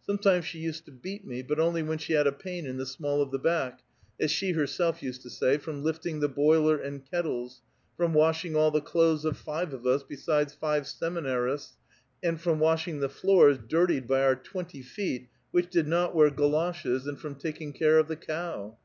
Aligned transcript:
Sometimes 0.00 0.46
she 0.46 0.58
used 0.58 0.86
to 0.86 0.90
beat 0.90 1.26
me, 1.26 1.42
but 1.42 1.60
only 1.60 1.82
when 1.82 1.98
she 1.98 2.14
had 2.14 2.26
a 2.26 2.32
pain 2.32 2.64
in 2.64 2.78
the 2.78 2.86
small 2.86 3.20
of 3.20 3.30
the 3.30 3.38
back, 3.38 3.80
as 4.18 4.30
she 4.30 4.52
herself 4.52 5.02
used 5.02 5.20
to 5.20 5.28
say, 5.28 5.58
from 5.58 5.82
lifting 5.84 6.20
the 6.20 6.30
boiler 6.30 6.78
and 6.78 7.04
kettles, 7.04 7.60
from 7.94 8.14
washing 8.14 8.56
all 8.56 8.70
the 8.70 8.80
clothes 8.80 9.26
of 9.26 9.36
five 9.36 9.74
of 9.74 9.84
us 9.86 10.02
besides 10.02 10.54
five 10.54 10.86
semi 10.86 11.20
narists, 11.20 11.72
and 12.22 12.40
from 12.40 12.58
washing 12.58 13.00
the 13.00 13.10
floors 13.10 13.58
dirtied 13.68 14.06
by 14.06 14.22
our 14.22 14.34
twenty 14.34 14.80
feet 14.80 15.28
which 15.50 15.68
did 15.68 15.86
not 15.86 16.14
wear 16.14 16.30
galoshes^ 16.30 17.06
and 17.06 17.18
from 17.20 17.34
taking 17.34 17.74
care 17.74 17.98
of 17.98 18.08
the 18.08 18.16
cow. 18.16 18.78